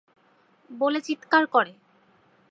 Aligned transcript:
বলে 0.71 0.99
চিৎকার 1.01 1.43
করে। 1.47 1.73